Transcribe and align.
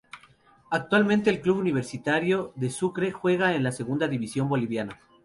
Actualmente 0.71 1.29
el 1.29 1.41
Club 1.41 1.59
Universitario 1.59 2.53
de 2.55 2.71
Sucre 2.71 3.11
juega 3.11 3.53
en 3.53 3.61
la 3.63 3.71
segunda 3.71 4.07
división 4.07 4.49
Boliviana. 4.49 4.99